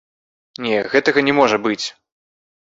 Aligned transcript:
Не, 0.67 0.79
гэтага 0.95 1.19
не 1.29 1.37
можа 1.43 1.57
быць. 1.69 1.81